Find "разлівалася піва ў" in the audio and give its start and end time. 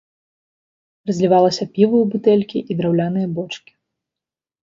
1.09-2.09